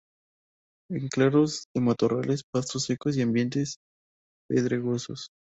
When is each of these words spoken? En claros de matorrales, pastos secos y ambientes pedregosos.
En 0.89 1.07
claros 1.09 1.67
de 1.75 1.81
matorrales, 1.81 2.43
pastos 2.43 2.85
secos 2.85 3.15
y 3.17 3.21
ambientes 3.21 3.77
pedregosos. 4.49 5.29